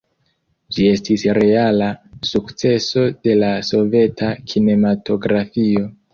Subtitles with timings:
[0.77, 1.89] Ĝi estis reala
[2.31, 5.87] sukceso de la soveta kinematografio.